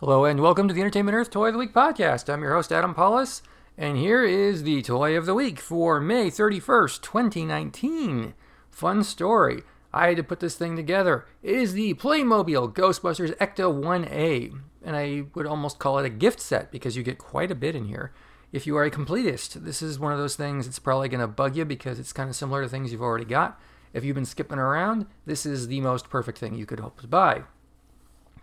[0.00, 2.32] Hello and welcome to the Entertainment Earth Toy of the Week podcast.
[2.32, 3.42] I'm your host, Adam Pawlus,
[3.76, 8.34] and here is the Toy of the Week for May 31st, 2019.
[8.70, 9.64] Fun story.
[9.92, 11.26] I had to put this thing together.
[11.42, 16.38] It is the Playmobil Ghostbusters Ecto 1A, and I would almost call it a gift
[16.38, 18.12] set because you get quite a bit in here.
[18.52, 21.26] If you are a completist, this is one of those things that's probably going to
[21.26, 23.60] bug you because it's kind of similar to things you've already got.
[23.92, 27.08] If you've been skipping around, this is the most perfect thing you could hope to
[27.08, 27.42] buy.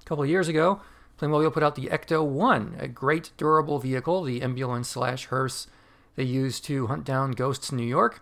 [0.02, 0.82] A couple years ago,
[1.20, 5.68] Playmobil put out the Ecto 1, a great durable vehicle, the ambulance slash hearse
[6.16, 8.22] they use to hunt down ghosts in New York.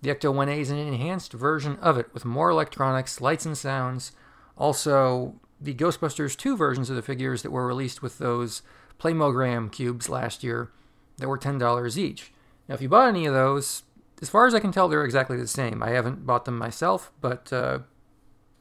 [0.00, 4.12] The Ecto 1A is an enhanced version of it with more electronics, lights, and sounds.
[4.56, 8.62] Also, the Ghostbusters 2 versions of the figures that were released with those
[8.98, 10.70] Playmogram cubes last year
[11.18, 12.32] that were $10 each.
[12.68, 13.82] Now, if you bought any of those,
[14.20, 15.82] as far as I can tell, they're exactly the same.
[15.82, 17.80] I haven't bought them myself, but uh,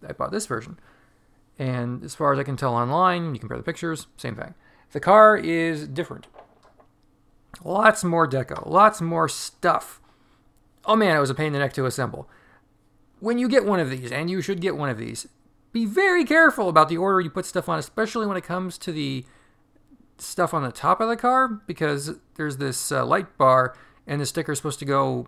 [0.07, 0.79] I bought this version.
[1.61, 4.55] And as far as I can tell online, you compare the pictures, same thing.
[4.93, 6.25] The car is different.
[7.63, 10.01] Lots more deco, lots more stuff.
[10.85, 12.27] Oh man, it was a pain in the neck to assemble.
[13.19, 15.27] When you get one of these, and you should get one of these,
[15.71, 18.91] be very careful about the order you put stuff on, especially when it comes to
[18.91, 19.23] the
[20.17, 23.77] stuff on the top of the car, because there's this uh, light bar,
[24.07, 25.27] and the sticker is supposed to go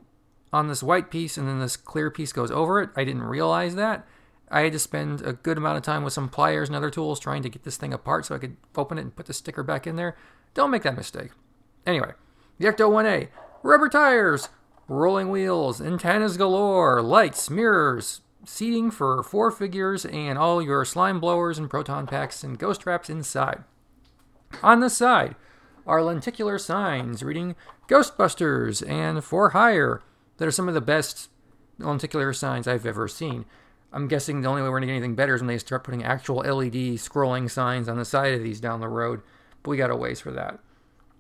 [0.52, 2.90] on this white piece, and then this clear piece goes over it.
[2.96, 4.08] I didn't realize that.
[4.50, 7.20] I had to spend a good amount of time with some pliers and other tools
[7.20, 9.64] trying to get this thing apart so I could open it and put the sticker
[9.64, 10.16] back in there.
[10.54, 11.32] Don't make that mistake.
[11.86, 12.12] Anyway,
[12.60, 13.30] the Ecto 1A,
[13.64, 14.50] rubber tires,
[14.88, 21.58] rolling wheels, antennas galore, lights, mirrors, seating for four figures, and all your slime blowers
[21.58, 23.64] and proton packs and ghost traps inside.
[24.62, 25.36] On the side
[25.86, 27.56] are lenticular signs reading
[27.88, 30.02] Ghostbusters and For Hire
[30.38, 31.30] that are some of the best
[31.80, 33.46] lenticular signs I've ever seen.
[33.94, 35.84] I'm guessing the only way we're going to get anything better is when they start
[35.84, 39.22] putting actual LED scrolling signs on the side of these down the road,
[39.62, 40.60] but we got a ways for that.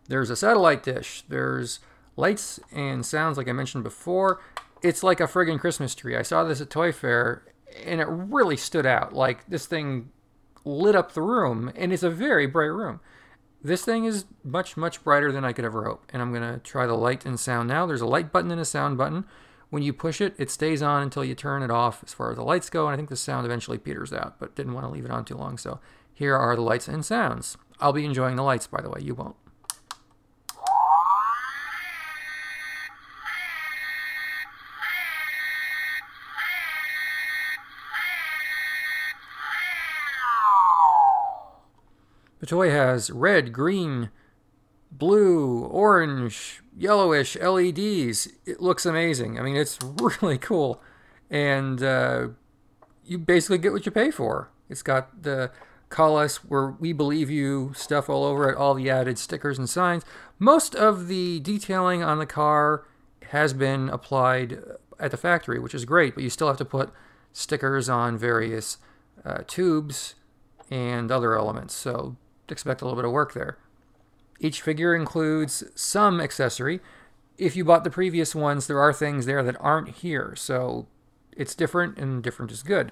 [0.07, 1.23] There's a satellite dish.
[1.29, 1.79] There's
[2.17, 4.41] lights and sounds, like I mentioned before.
[4.81, 6.17] It's like a friggin' Christmas tree.
[6.17, 7.43] I saw this at Toy Fair,
[7.85, 9.13] and it really stood out.
[9.13, 10.09] Like, this thing
[10.65, 12.99] lit up the room, and it's a very bright room.
[13.63, 16.05] This thing is much, much brighter than I could ever hope.
[16.11, 17.85] And I'm going to try the light and sound now.
[17.85, 19.25] There's a light button and a sound button.
[19.73, 22.37] When you push it, it stays on until you turn it off as far as
[22.37, 24.91] the lights go, and I think the sound eventually peters out, but didn't want to
[24.91, 25.57] leave it on too long.
[25.57, 25.79] So
[26.13, 27.57] here are the lights and sounds.
[27.79, 29.35] I'll be enjoying the lights, by the way, you won't.
[42.41, 44.11] The toy has red, green,
[44.91, 48.27] blue, orange, yellowish LEDs.
[48.45, 49.39] It looks amazing.
[49.39, 49.79] I mean, it's
[50.21, 50.81] really cool.
[51.29, 52.27] And uh,
[53.05, 54.49] you basically get what you pay for.
[54.69, 55.51] It's got the
[55.89, 59.69] call us where we believe you stuff all over it, all the added stickers and
[59.69, 60.03] signs.
[60.39, 62.85] Most of the detailing on the car
[63.29, 64.59] has been applied
[64.99, 66.91] at the factory, which is great, but you still have to put
[67.31, 68.77] stickers on various
[69.23, 70.15] uh, tubes
[70.71, 71.75] and other elements.
[71.75, 72.15] So
[72.49, 73.57] expect a little bit of work there.
[74.39, 76.79] Each figure includes some accessory.
[77.37, 80.87] If you bought the previous ones, there are things there that aren't here, so
[81.35, 82.91] it's different, and different is good.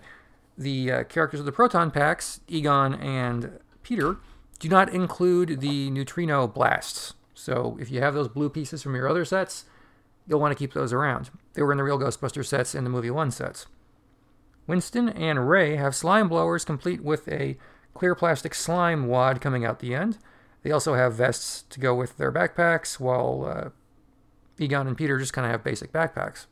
[0.57, 4.17] The uh, characters of the proton packs, Egon and Peter,
[4.59, 7.13] do not include the neutrino blasts.
[7.33, 9.65] So if you have those blue pieces from your other sets,
[10.27, 11.31] you'll want to keep those around.
[11.53, 13.65] They were in the real Ghostbuster sets and the movie one sets.
[14.67, 17.57] Winston and Ray have slime blowers complete with a
[17.93, 20.17] clear plastic slime wad coming out the end.
[20.63, 23.69] They also have vests to go with their backpacks, while uh,
[24.59, 26.45] Egon and Peter just kind of have basic backpacks.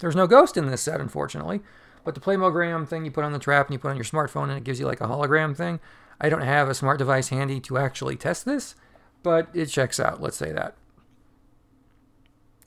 [0.00, 1.60] There's no ghost in this set, unfortunately,
[2.04, 4.44] but the Playmogram thing you put on the trap and you put on your smartphone
[4.44, 5.78] and it gives you like a hologram thing.
[6.20, 8.74] I don't have a smart device handy to actually test this,
[9.22, 10.74] but it checks out, let's say that.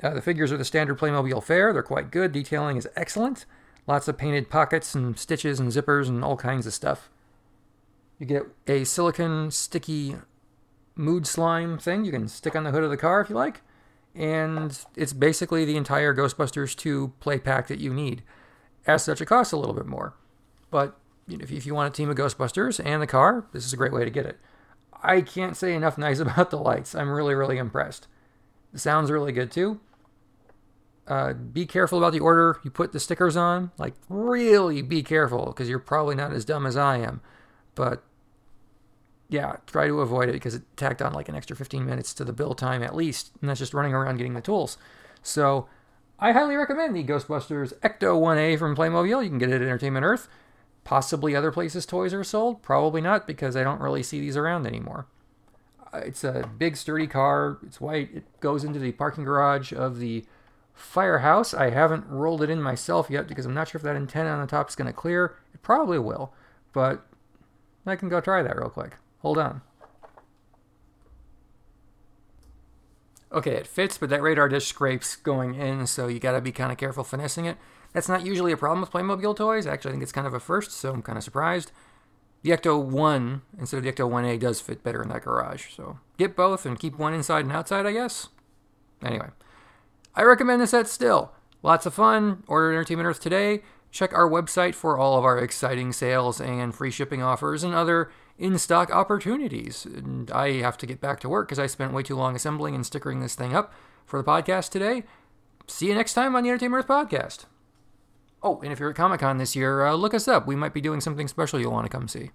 [0.02, 1.74] Uh, the figures are the standard Playmobil fare.
[1.74, 2.32] They're quite good.
[2.32, 3.46] Detailing is excellent.
[3.88, 7.10] Lots of painted pockets and stitches and zippers and all kinds of stuff.
[8.20, 10.18] You get a silicon sticky
[10.98, 13.62] mood slime thing you can stick on the hood of the car if you like.
[14.16, 18.24] And it's basically the entire Ghostbusters 2 play pack that you need.
[18.88, 20.16] As such, it costs a little bit more.
[20.72, 20.98] But
[21.28, 23.78] you know, if you want a team of Ghostbusters and the car, this is a
[23.78, 24.40] great way to get it.
[25.04, 26.96] I can't say enough nice about the lights.
[26.96, 28.08] I'm really, really impressed.
[28.74, 29.80] The sound's really good too.
[31.08, 33.72] Uh, be careful about the order you put the stickers on.
[33.78, 37.22] Like, really be careful because you're probably not as dumb as I am.
[37.76, 38.04] But
[39.30, 42.24] yeah, try to avoid it because it tacked on like an extra 15 minutes to
[42.24, 44.78] the build time at least, and that's just running around getting the tools.
[45.22, 45.68] So
[46.20, 49.24] I highly recommend the Ghostbusters Ecto 1A from Playmobil.
[49.24, 50.28] You can get it at Entertainment Earth.
[50.84, 52.62] Possibly other places toys are sold.
[52.64, 55.06] Probably not because I don't really see these around anymore.
[55.94, 57.58] Uh, It's a big, sturdy car.
[57.64, 58.10] It's white.
[58.14, 60.24] It goes into the parking garage of the
[60.74, 61.54] firehouse.
[61.54, 64.40] I haven't rolled it in myself yet because I'm not sure if that antenna on
[64.40, 65.36] the top is going to clear.
[65.54, 66.34] It probably will,
[66.72, 67.06] but
[67.86, 68.96] I can go try that real quick.
[69.20, 69.62] Hold on.
[73.32, 76.72] Okay, it fits, but that radar dish scrapes going in, so you gotta be kind
[76.72, 77.58] of careful finessing it.
[77.94, 79.68] That's not usually a problem with Playmobil toys.
[79.68, 81.72] Actually, I think it's kind of a first, so I'm kind of surprised.
[82.44, 86.00] The Ecto 1 instead of the Ecto 1A does fit better in that garage, so
[86.18, 88.30] get both and keep one inside and outside, I guess.
[89.04, 89.28] Anyway,
[90.16, 91.34] I recommend the set still.
[91.64, 92.44] Lots of fun.
[92.48, 93.62] Order Entertainment Earth today.
[93.92, 98.12] Check our website for all of our exciting sales and free shipping offers and other
[98.38, 99.86] in stock opportunities.
[99.86, 102.76] And I have to get back to work because I spent way too long assembling
[102.76, 103.74] and stickering this thing up
[104.06, 105.04] for the podcast today.
[105.68, 107.46] See you next time on the Entertainment Earth podcast.
[108.42, 110.48] Oh, and if you're at Comic Con this year, uh, look us up.
[110.48, 112.32] We might be doing something special you'll want to come see.